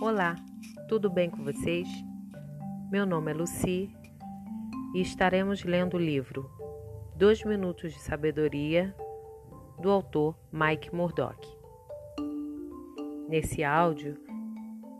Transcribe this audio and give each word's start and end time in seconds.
Olá, 0.00 0.36
tudo 0.88 1.08
bem 1.08 1.30
com 1.30 1.42
vocês? 1.44 1.88
Meu 2.90 3.06
nome 3.06 3.30
é 3.30 3.34
Lucy 3.34 3.90
e 4.94 5.00
estaremos 5.00 5.64
lendo 5.64 5.94
o 5.94 6.00
livro 6.00 6.50
Dois 7.16 7.42
Minutos 7.44 7.92
de 7.92 8.00
Sabedoria 8.00 8.94
do 9.80 9.90
autor 9.90 10.36
Mike 10.52 10.94
Murdock. 10.94 11.48
Nesse 13.28 13.64
áudio, 13.64 14.16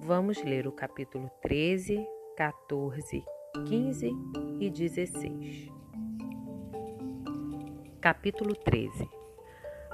vamos 0.01 0.43
ler 0.43 0.67
o 0.67 0.73
capítulo 0.73 1.31
13, 1.43 2.07
14, 2.37 3.25
15 3.67 4.11
e 4.61 4.71
16. 4.71 5.73
Capítulo 8.01 8.55
13 8.55 9.09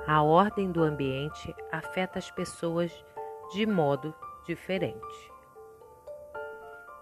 A 0.07 0.23
ordem 0.23 0.71
do 0.71 0.83
ambiente 0.83 1.55
afeta 1.73 2.19
as 2.19 2.31
pessoas 2.31 2.93
de 3.53 3.67
modo 3.67 4.15
diferente. 4.51 5.33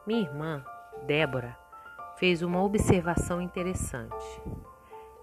Minha 0.06 0.20
irmã, 0.20 0.64
Débora, 1.06 1.56
fez 2.18 2.42
uma 2.42 2.62
observação 2.62 3.40
interessante. 3.40 4.42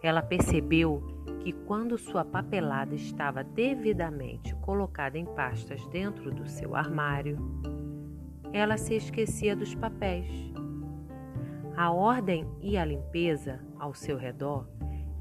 Ela 0.02 0.24
percebeu 0.24 1.04
que 1.42 1.52
quando 1.52 2.00
sua 2.00 2.26
papelada 2.26 2.96
estava 2.96 3.44
devidamente 3.44 4.56
colocada 4.56 5.20
em 5.20 5.26
pastas 5.26 5.86
dentro 5.88 6.32
do 6.32 6.48
seu 6.48 6.76
armário, 6.76 7.38
ela 8.52 8.76
se 8.76 8.96
esquecia 8.96 9.56
dos 9.56 9.76
papéis. 9.76 10.32
A 11.78 11.92
ordem 11.92 12.48
e 12.60 12.76
a 12.76 12.86
limpeza 12.86 13.60
ao 13.78 13.94
seu 13.94 14.18
redor 14.18 14.68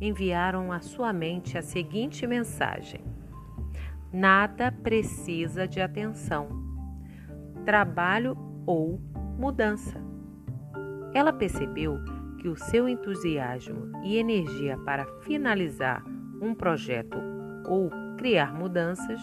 enviaram 0.00 0.72
à 0.72 0.80
sua 0.80 1.12
mente 1.12 1.58
a 1.58 1.62
seguinte 1.62 2.26
mensagem: 2.26 3.04
Nada 4.10 4.72
precisa 4.72 5.66
de 5.66 5.80
atenção, 5.80 6.63
trabalho 7.64 8.36
ou 8.66 9.00
mudança. 9.38 10.00
Ela 11.12 11.32
percebeu 11.32 11.98
que 12.38 12.48
o 12.48 12.56
seu 12.56 12.88
entusiasmo 12.88 13.90
e 14.04 14.16
energia 14.16 14.76
para 14.78 15.06
finalizar 15.22 16.04
um 16.40 16.54
projeto 16.54 17.18
ou 17.66 17.90
criar 18.18 18.52
mudanças 18.52 19.20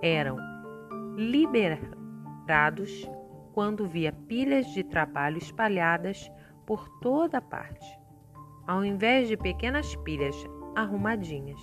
eram 0.00 0.36
liberados 1.16 3.08
quando 3.52 3.88
via 3.88 4.12
pilhas 4.12 4.66
de 4.68 4.84
trabalho 4.84 5.38
espalhadas 5.38 6.30
por 6.64 6.88
toda 7.00 7.40
parte 7.40 7.98
ao 8.68 8.84
invés 8.84 9.28
de 9.28 9.36
pequenas 9.36 9.96
pilhas 9.96 10.36
arrumadinhas. 10.76 11.58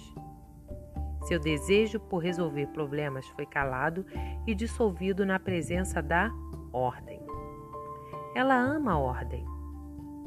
Seu 1.25 1.39
desejo 1.39 1.99
por 1.99 2.19
resolver 2.19 2.67
problemas 2.67 3.27
foi 3.29 3.47
calado 3.47 4.05
e 4.45 4.53
dissolvido 4.53 5.25
na 5.25 5.39
presença 5.39 6.01
da 6.01 6.31
ordem. 6.71 7.19
Ela 8.35 8.55
ama 8.55 8.93
a 8.93 8.99
ordem, 8.99 9.43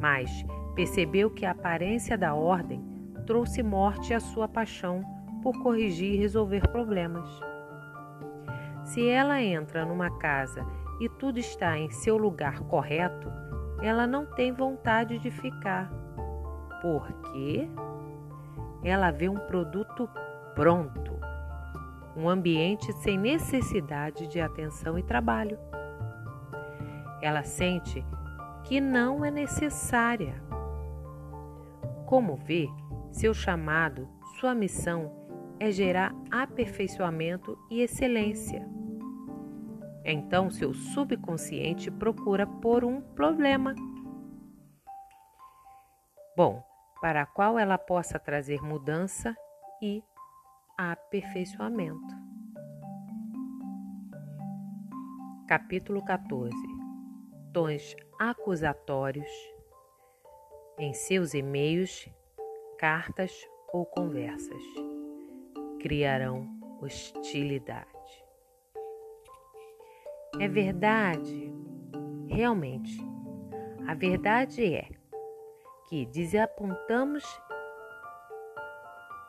mas 0.01 0.45
percebeu 0.75 1.31
que 1.31 1.47
a 1.47 1.53
aparência 1.53 2.19
da 2.19 2.35
ordem 2.35 2.83
trouxe 3.27 3.63
morte 3.63 4.13
à 4.13 4.19
sua 4.19 4.49
paixão 4.49 5.05
por 5.41 5.57
corrigir 5.63 6.15
e 6.15 6.19
resolver 6.19 6.67
problemas. 6.73 7.29
Se 8.83 9.07
ela 9.07 9.41
entra 9.41 9.85
numa 9.85 10.11
casa 10.19 10.67
e 10.99 11.09
tudo 11.09 11.39
está 11.39 11.79
em 11.79 11.91
seu 11.91 12.17
lugar 12.17 12.59
correto, 12.61 13.31
ela 13.81 14.05
não 14.05 14.27
tem 14.27 14.51
vontade 14.51 15.17
de 15.19 15.31
ficar 15.31 15.93
porque 16.83 17.69
ela 18.83 19.11
vê 19.11 19.29
um 19.29 19.39
produto 19.39 20.09
pronto, 20.59 21.17
um 22.17 22.29
ambiente 22.29 22.93
sem 22.95 23.17
necessidade 23.17 24.27
de 24.27 24.41
atenção 24.41 24.99
e 24.99 25.05
trabalho. 25.05 25.57
Ela 27.23 27.45
sente 27.45 28.05
que 28.65 28.81
não 28.81 29.25
é 29.25 29.31
necessária. 29.31 30.43
Como 32.07 32.35
vê, 32.35 32.69
seu 33.13 33.33
chamado, 33.33 34.09
sua 34.41 34.53
missão 34.53 35.13
é 35.61 35.71
gerar 35.71 36.13
aperfeiçoamento 36.29 37.57
e 37.71 37.81
excelência. 37.81 38.69
Então, 40.05 40.51
seu 40.51 40.75
subconsciente 40.75 41.89
procura 41.89 42.49
por 42.49 42.85
um 42.85 43.01
problema. 43.01 43.77
Bom, 46.37 46.61
para 47.01 47.25
qual 47.27 47.57
ela 47.57 47.79
possa 47.79 48.19
trazer 48.19 48.61
mudança 48.61 49.37
e 49.81 50.03
aperfeiçoamento. 50.79 52.17
Capítulo 55.49 56.05
14 56.05 56.55
Tons 57.53 57.97
acusatórios 58.17 59.29
em 60.79 60.93
seus 60.93 61.35
e-mails, 61.35 62.09
cartas 62.79 63.33
ou 63.73 63.85
conversas 63.85 64.63
criarão 65.81 66.47
hostilidade. 66.81 68.25
É 70.39 70.47
verdade, 70.47 71.53
realmente. 72.29 72.97
A 73.89 73.95
verdade 73.95 74.75
é 74.75 74.89
que 75.89 76.07
desapontamos 76.07 77.25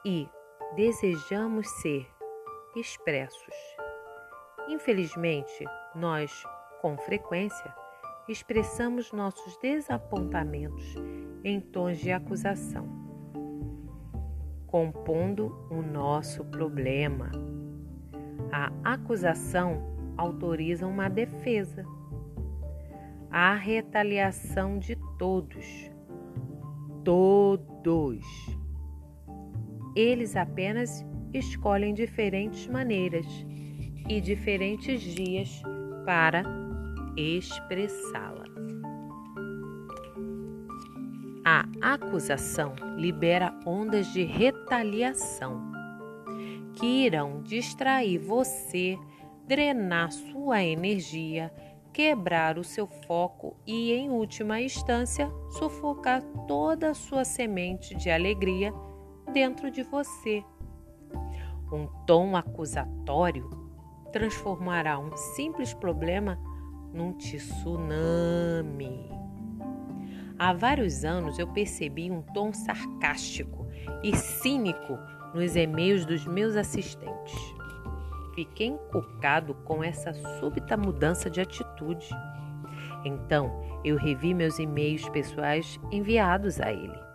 e 0.06 0.30
desejamos 0.76 1.68
ser 1.82 2.08
expressos. 2.76 3.56
Infelizmente, 4.68 5.66
nós, 5.96 6.44
com 6.82 6.98
frequência, 6.98 7.74
expressamos 8.28 9.12
nossos 9.12 9.58
desapontamentos 9.58 10.96
em 11.44 11.60
tons 11.60 11.98
de 11.98 12.12
acusação, 12.12 12.88
compondo 14.68 15.68
o 15.72 15.82
nosso 15.82 16.46
problema. 16.46 17.32
A 18.52 18.94
acusação 18.94 20.14
autoriza 20.18 20.86
uma 20.86 21.10
defesa, 21.10 21.86
a 23.32 23.56
retaliação 23.56 24.78
de 24.78 24.96
todos 25.18 25.90
todos. 27.04 28.59
Eles 29.96 30.36
apenas 30.36 31.06
escolhem 31.34 31.94
diferentes 31.94 32.68
maneiras 32.68 33.26
e 34.08 34.20
diferentes 34.20 35.02
dias 35.02 35.62
para 36.06 36.44
expressá-la. 37.16 38.46
A 41.46 41.66
acusação 41.94 42.76
libera 42.98 43.58
ondas 43.66 44.08
de 44.14 44.24
retaliação 44.24 45.72
que 46.74 47.06
irão 47.06 47.42
distrair 47.42 48.20
você, 48.20 48.98
drenar 49.48 50.12
sua 50.12 50.64
energia 50.64 51.52
quebrar 51.94 52.58
o 52.58 52.64
seu 52.64 52.88
foco 52.88 53.58
e, 53.66 53.92
em 53.92 54.10
última 54.10 54.62
instância, 54.62 55.30
sufocar 55.50 56.22
toda 56.48 56.92
a 56.92 56.94
sua 56.94 57.26
semente 57.26 57.96
de 57.96 58.10
alegria 58.10 58.74
dentro 59.30 59.72
de 59.72 59.84
você. 59.84 60.44
Um 61.72 61.88
tom 62.06 62.36
acusatório 62.36 63.50
transformará 64.12 64.98
um 65.00 65.16
simples 65.16 65.74
problema 65.74 66.40
num 66.94 67.14
tsunami. 67.14 69.10
Há 70.38 70.54
vários 70.54 71.04
anos 71.04 71.38
eu 71.38 71.48
percebi 71.48 72.10
um 72.10 72.22
tom 72.22 72.54
sarcástico 72.54 73.68
e 74.04 74.16
cínico 74.16 74.98
nos 75.34 75.56
e-mails 75.56 76.06
dos 76.06 76.26
meus 76.26 76.56
assistentes. 76.56 77.36
Fiquei 78.34 78.68
encucado 78.68 79.54
com 79.66 79.84
essa 79.84 80.14
súbita 80.40 80.78
mudança 80.78 81.30
de 81.30 81.42
atitude. 81.42 82.08
Então, 83.04 83.52
eu 83.84 83.98
revi 83.98 84.34
meus 84.34 84.60
e-mails 84.60 85.08
pessoais 85.10 85.80
enviados 85.92 86.60
a 86.60 86.72
ele. 86.72 87.09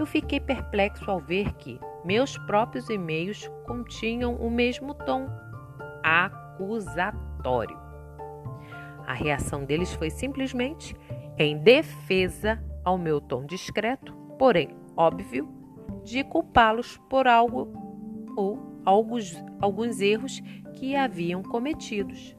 Eu 0.00 0.06
fiquei 0.06 0.40
perplexo 0.40 1.10
ao 1.10 1.20
ver 1.20 1.52
que 1.56 1.78
meus 2.06 2.38
próprios 2.38 2.88
e-mails 2.88 3.50
continham 3.66 4.34
o 4.34 4.50
mesmo 4.50 4.94
tom 4.94 5.28
acusatório. 6.02 7.78
A 9.06 9.12
reação 9.12 9.62
deles 9.62 9.92
foi 9.92 10.08
simplesmente 10.08 10.96
em 11.36 11.58
defesa 11.58 12.58
ao 12.82 12.96
meu 12.96 13.20
tom 13.20 13.44
discreto, 13.44 14.14
porém 14.38 14.70
óbvio, 14.96 15.46
de 16.02 16.24
culpá-los 16.24 16.96
por 17.10 17.28
algo 17.28 17.70
ou 18.34 18.80
alguns, 18.86 19.36
alguns 19.60 20.00
erros 20.00 20.40
que 20.76 20.96
haviam 20.96 21.42
cometidos. 21.42 22.34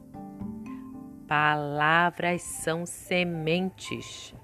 Palavras 1.28 2.42
são 2.42 2.84
sementes. 2.84 4.34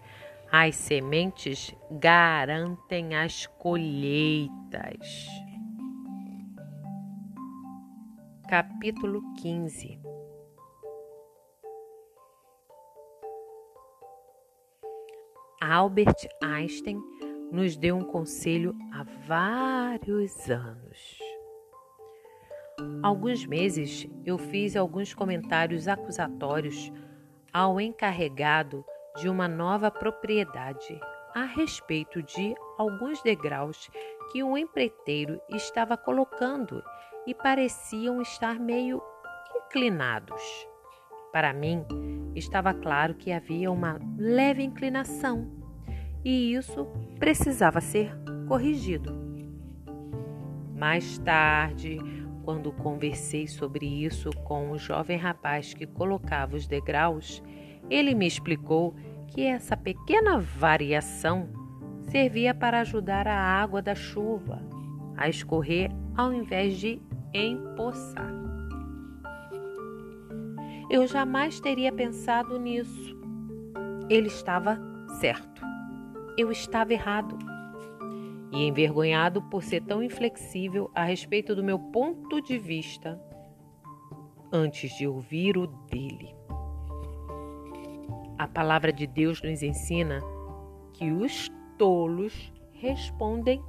As 0.50 0.76
sementes 0.76 1.74
garantem 1.90 3.14
as 3.14 3.46
colheitas. 3.46 5.28
Capítulo 8.48 9.20
15 9.42 10.00
Albert 15.60 16.28
Einstein 16.42 16.98
nos 17.52 17.76
deu 17.76 17.96
um 17.96 18.04
conselho 18.04 18.74
há 18.90 19.02
vários 19.26 20.48
anos. 20.48 21.18
Alguns 23.02 23.44
meses 23.44 24.08
eu 24.24 24.38
fiz 24.38 24.76
alguns 24.76 25.12
comentários 25.12 25.86
acusatórios 25.86 26.90
ao 27.52 27.78
encarregado 27.78 28.82
de 29.20 29.28
uma 29.28 29.48
nova 29.48 29.90
propriedade 29.90 31.00
a 31.34 31.44
respeito 31.44 32.22
de 32.22 32.54
alguns 32.78 33.22
degraus 33.22 33.90
que 34.32 34.42
o 34.42 34.56
empreiteiro 34.56 35.40
estava 35.50 35.96
colocando 35.96 36.82
e 37.26 37.34
pareciam 37.34 38.20
estar 38.22 38.58
meio 38.58 39.02
inclinados. 39.56 40.42
Para 41.32 41.52
mim, 41.52 41.84
estava 42.34 42.72
claro 42.72 43.14
que 43.14 43.30
havia 43.30 43.70
uma 43.70 43.98
leve 44.16 44.62
inclinação 44.62 45.50
e 46.24 46.54
isso 46.54 46.86
precisava 47.18 47.80
ser 47.80 48.12
corrigido. 48.46 49.28
Mais 50.74 51.18
tarde, 51.18 51.98
quando 52.44 52.72
conversei 52.72 53.46
sobre 53.46 53.84
isso 53.84 54.30
com 54.44 54.70
o 54.70 54.78
jovem 54.78 55.18
rapaz 55.18 55.74
que 55.74 55.86
colocava 55.86 56.56
os 56.56 56.66
degraus, 56.66 57.42
ele 57.90 58.14
me 58.14 58.26
explicou 58.26 58.94
que 59.28 59.42
essa 59.42 59.76
pequena 59.76 60.38
variação 60.38 61.48
servia 62.10 62.54
para 62.54 62.80
ajudar 62.80 63.26
a 63.26 63.38
água 63.38 63.82
da 63.82 63.94
chuva 63.94 64.62
a 65.16 65.28
escorrer 65.28 65.90
ao 66.16 66.32
invés 66.32 66.76
de 66.78 67.00
empoçar. 67.34 68.32
Eu 70.90 71.06
jamais 71.06 71.60
teria 71.60 71.92
pensado 71.92 72.58
nisso. 72.58 73.16
Ele 74.08 74.28
estava 74.28 74.80
certo. 75.20 75.60
Eu 76.36 76.50
estava 76.50 76.92
errado 76.92 77.36
e 78.50 78.66
envergonhado 78.66 79.42
por 79.42 79.62
ser 79.62 79.82
tão 79.82 80.02
inflexível 80.02 80.90
a 80.94 81.04
respeito 81.04 81.54
do 81.54 81.62
meu 81.62 81.78
ponto 81.78 82.40
de 82.40 82.58
vista 82.58 83.20
antes 84.50 84.96
de 84.96 85.06
ouvir 85.06 85.58
o 85.58 85.66
dele. 85.66 86.37
A 88.38 88.46
palavra 88.46 88.92
de 88.92 89.04
Deus 89.04 89.42
nos 89.42 89.64
ensina 89.64 90.20
que 90.92 91.10
os 91.10 91.50
tolos 91.76 92.52
respondem 92.72 93.60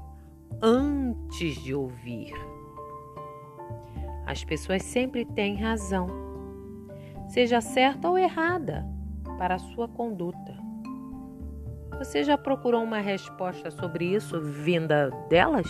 antes 0.62 1.56
de 1.63 1.74
ouvir. 1.74 2.31
As 4.27 4.44
pessoas 4.44 4.83
sempre 4.83 5.25
têm 5.25 5.56
razão, 5.56 6.06
seja 7.30 7.62
certa 7.62 8.07
ou 8.07 8.16
errada, 8.16 8.86
para 9.39 9.56
a 9.56 9.60
sua 9.60 9.88
conduta. 9.88 10.56
Você 11.98 12.24
já 12.24 12.38
procurou 12.38 12.83
uma 12.83 13.00
resposta 13.00 13.72
sobre 13.72 14.06
isso 14.06 14.39
vinda 14.39 15.10
delas? 15.30 15.68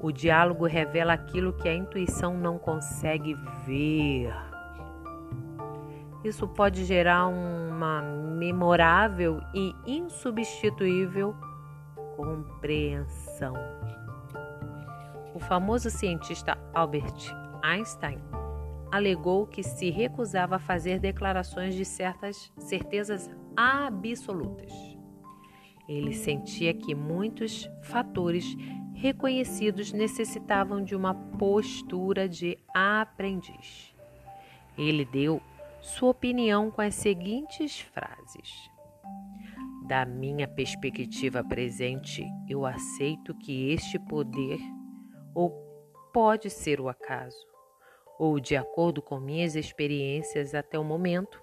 O 0.00 0.10
diálogo 0.10 0.64
revela 0.64 1.12
aquilo 1.12 1.52
que 1.52 1.68
a 1.68 1.74
intuição 1.74 2.34
não 2.34 2.58
consegue 2.58 3.34
ver. 3.66 4.49
Isso 6.22 6.46
pode 6.46 6.84
gerar 6.84 7.26
uma 7.26 8.02
memorável 8.02 9.40
e 9.54 9.74
insubstituível 9.86 11.34
compreensão. 12.16 13.54
O 15.34 15.38
famoso 15.38 15.90
cientista 15.90 16.58
Albert 16.74 17.34
Einstein 17.62 18.18
alegou 18.92 19.46
que 19.46 19.62
se 19.62 19.88
recusava 19.90 20.56
a 20.56 20.58
fazer 20.58 20.98
declarações 20.98 21.74
de 21.74 21.84
certas 21.84 22.52
certezas 22.58 23.30
absolutas. 23.56 24.72
Ele 25.88 26.12
sentia 26.12 26.74
que 26.74 26.94
muitos 26.94 27.68
fatores 27.82 28.56
reconhecidos 28.94 29.92
necessitavam 29.92 30.84
de 30.84 30.94
uma 30.94 31.14
postura 31.14 32.28
de 32.28 32.58
aprendiz. 32.74 33.94
Ele 34.76 35.04
deu 35.04 35.40
sua 35.80 36.10
opinião 36.10 36.70
com 36.70 36.82
as 36.82 36.94
seguintes 36.94 37.80
frases: 37.80 38.70
Da 39.86 40.04
minha 40.04 40.46
perspectiva 40.46 41.42
presente, 41.42 42.24
eu 42.48 42.66
aceito 42.66 43.34
que 43.34 43.70
este 43.70 43.98
poder, 43.98 44.58
ou 45.34 45.50
pode 46.12 46.50
ser 46.50 46.80
o 46.80 46.88
acaso, 46.88 47.46
ou 48.18 48.38
de 48.38 48.56
acordo 48.56 49.00
com 49.00 49.18
minhas 49.18 49.56
experiências 49.56 50.54
até 50.54 50.78
o 50.78 50.84
momento, 50.84 51.42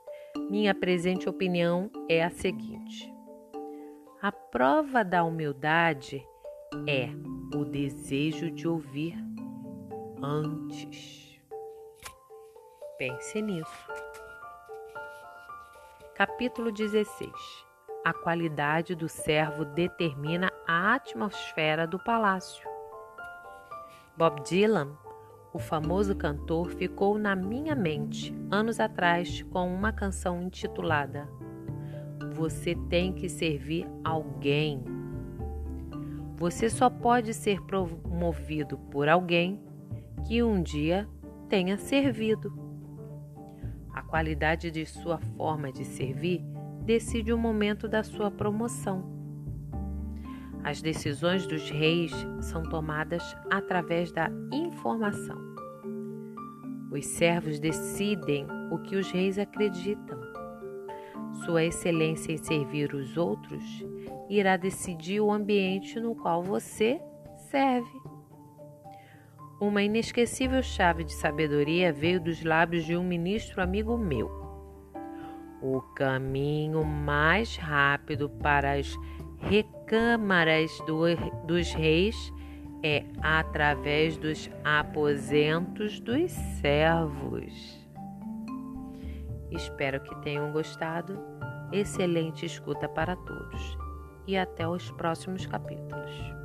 minha 0.49 0.73
presente 0.75 1.27
opinião 1.27 1.89
é 2.07 2.23
a 2.23 2.29
seguinte: 2.29 3.11
a 4.21 4.31
prova 4.31 5.03
da 5.03 5.23
humildade 5.23 6.25
é 6.87 7.09
o 7.57 7.65
desejo 7.65 8.51
de 8.51 8.67
ouvir 8.67 9.15
antes. 10.21 11.39
Pense 12.97 13.41
nisso. 13.41 14.06
Capítulo 16.17 16.71
16 16.71 17.31
A 18.03 18.11
qualidade 18.11 18.95
do 18.95 19.07
servo 19.07 19.63
determina 19.63 20.51
a 20.67 20.95
atmosfera 20.95 21.85
do 21.85 21.99
palácio. 21.99 22.67
Bob 24.17 24.41
Dylan 24.41 24.97
o 25.53 25.59
famoso 25.59 26.15
cantor 26.15 26.71
ficou 26.71 27.19
na 27.19 27.35
minha 27.35 27.75
mente 27.75 28.33
anos 28.49 28.79
atrás 28.79 29.43
com 29.43 29.71
uma 29.71 29.93
canção 29.93 30.41
intitulada 30.41 31.29
Você 32.33 32.73
tem 32.89 33.13
que 33.13 33.29
servir 33.29 33.87
alguém. 34.03 34.83
Você 36.35 36.67
só 36.67 36.89
pode 36.89 37.31
ser 37.31 37.61
promovido 37.61 38.75
por 38.89 39.07
alguém 39.07 39.61
que 40.27 40.41
um 40.41 40.63
dia 40.63 41.07
tenha 41.47 41.77
servido. 41.77 42.66
Qualidade 44.07 44.71
de 44.71 44.85
sua 44.85 45.17
forma 45.35 45.71
de 45.71 45.83
servir 45.83 46.41
decide 46.85 47.33
o 47.33 47.37
momento 47.37 47.87
da 47.87 48.03
sua 48.03 48.31
promoção. 48.31 49.03
As 50.63 50.81
decisões 50.81 51.45
dos 51.45 51.69
reis 51.69 52.11
são 52.41 52.63
tomadas 52.63 53.23
através 53.49 54.11
da 54.11 54.29
informação. 54.51 55.37
Os 56.91 57.05
servos 57.05 57.59
decidem 57.59 58.47
o 58.71 58.77
que 58.79 58.95
os 58.95 59.11
reis 59.11 59.37
acreditam. 59.37 60.17
Sua 61.45 61.65
excelência 61.65 62.31
em 62.31 62.37
servir 62.37 62.93
os 62.93 63.17
outros 63.17 63.63
irá 64.29 64.57
decidir 64.57 65.19
o 65.19 65.31
ambiente 65.31 65.99
no 65.99 66.15
qual 66.15 66.41
você 66.41 66.99
serve. 67.49 68.16
Uma 69.59 69.81
inesquecível 69.81 70.61
chave 70.61 71.03
de 71.03 71.13
sabedoria 71.13 71.91
veio 71.91 72.21
dos 72.21 72.43
lábios 72.43 72.85
de 72.85 72.95
um 72.95 73.03
ministro 73.03 73.59
amigo 73.59 73.97
meu. 73.97 74.29
O 75.59 75.81
caminho 75.95 76.83
mais 76.83 77.57
rápido 77.57 78.29
para 78.29 78.73
as 78.73 78.95
recâmaras 79.39 80.71
do, 80.85 81.05
dos 81.47 81.73
reis 81.73 82.31
é 82.83 83.03
através 83.19 84.15
dos 84.15 84.47
aposentos 84.63 85.99
dos 86.01 86.31
servos. 86.61 87.51
Espero 89.49 89.99
que 90.01 90.15
tenham 90.21 90.51
gostado. 90.51 91.19
Excelente 91.71 92.45
escuta 92.45 92.87
para 92.87 93.15
todos 93.15 93.77
e 94.27 94.37
até 94.37 94.67
os 94.67 94.91
próximos 94.91 95.47
capítulos. 95.47 96.36